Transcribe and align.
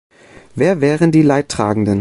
Wer 0.55 0.81
wären 0.81 1.11
die 1.11 1.21
Leidtragenden? 1.21 1.89